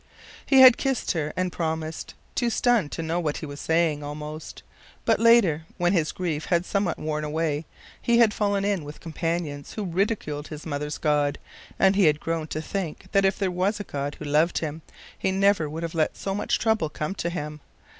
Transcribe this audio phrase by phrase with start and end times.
[0.43, 4.63] He had kissed her and promised, too stunned to know what he was saying, almost;
[5.05, 7.65] but later, when his grief had somewhat worn away,
[8.01, 11.37] he had fallen in with companions who ridiculed his mother's God,
[11.77, 14.81] and he had grown to think that if there was a God who loved him,
[15.15, 17.59] he never would have let so much trouble come to him.